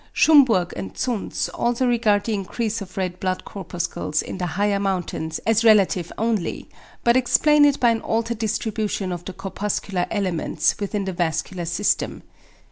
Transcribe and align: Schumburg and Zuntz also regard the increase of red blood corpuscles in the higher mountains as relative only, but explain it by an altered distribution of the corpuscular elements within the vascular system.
Schumburg 0.13 0.73
and 0.75 0.95
Zuntz 0.95 1.47
also 1.53 1.85
regard 1.87 2.23
the 2.23 2.33
increase 2.33 2.81
of 2.81 2.97
red 2.97 3.19
blood 3.19 3.45
corpuscles 3.45 4.23
in 4.23 4.39
the 4.39 4.47
higher 4.57 4.79
mountains 4.79 5.37
as 5.45 5.63
relative 5.63 6.11
only, 6.17 6.67
but 7.03 7.15
explain 7.15 7.65
it 7.65 7.79
by 7.79 7.91
an 7.91 8.01
altered 8.01 8.39
distribution 8.39 9.11
of 9.11 9.23
the 9.25 9.33
corpuscular 9.33 10.07
elements 10.09 10.79
within 10.79 11.05
the 11.05 11.13
vascular 11.13 11.65
system. 11.65 12.23